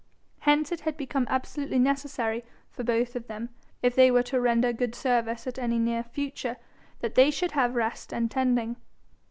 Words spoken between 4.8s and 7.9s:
service at any near future, that they should have